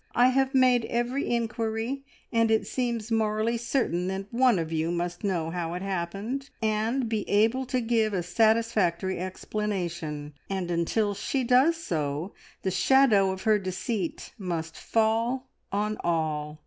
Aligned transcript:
I 0.15 0.29
have 0.29 0.55
made 0.55 0.85
every 0.85 1.29
inquiry, 1.29 2.03
and 2.33 2.49
it 2.49 2.65
seems 2.65 3.11
morally 3.11 3.55
certain 3.57 4.07
that 4.07 4.25
one 4.33 4.57
of 4.57 4.71
you 4.71 4.89
must 4.89 5.23
know 5.23 5.51
how 5.51 5.75
it 5.75 5.83
happened, 5.83 6.49
and 6.59 7.07
be 7.07 7.29
able 7.29 7.67
to 7.67 7.79
give 7.79 8.11
a 8.11 8.23
satisfactory 8.23 9.19
explanation; 9.19 10.33
and 10.49 10.71
until 10.71 11.13
she 11.13 11.43
does 11.43 11.77
so, 11.77 12.33
the 12.63 12.71
shadow 12.71 13.29
of 13.29 13.43
her 13.43 13.59
deceit 13.59 14.33
must 14.39 14.75
fall 14.75 15.49
on 15.71 15.97
all. 16.03 16.59